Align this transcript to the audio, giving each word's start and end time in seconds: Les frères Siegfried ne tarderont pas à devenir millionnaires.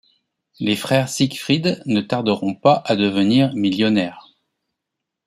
Les 0.59 0.75
frères 0.75 1.09
Siegfried 1.09 1.83
ne 1.85 2.01
tarderont 2.01 2.55
pas 2.55 2.81
à 2.87 2.95
devenir 2.95 3.53
millionnaires. 3.53 4.33